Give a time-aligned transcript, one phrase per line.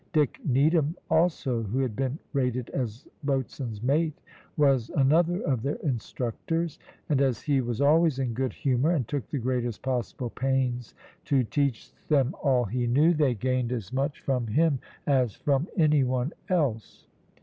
[0.13, 4.19] Dick Needham, also, who had been rated as boatswain's mate,
[4.57, 9.29] was another of their instructors; and as he was always in good humour, and took
[9.29, 10.95] the greatest possible pains
[11.25, 16.03] to teach them all he knew, they gained as much from him as from any
[16.03, 17.05] one else.